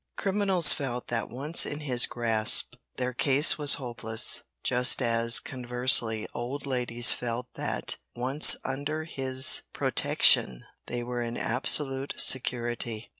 Criminals 0.17 0.73
felt 0.73 1.09
that 1.09 1.29
once 1.29 1.63
in 1.63 1.81
his 1.81 2.07
grasp 2.07 2.73
their 2.95 3.13
case 3.13 3.59
was 3.59 3.75
hopeless, 3.75 4.41
just 4.63 4.99
as, 4.99 5.39
conversely, 5.39 6.27
old 6.33 6.65
ladies 6.65 7.13
felt 7.13 7.45
that 7.53 7.97
once 8.15 8.55
under 8.65 9.03
his 9.03 9.61
protection 9.73 10.65
they 10.87 11.03
were 11.03 11.21
in 11.21 11.37
absolute 11.37 12.15
security. 12.17 13.09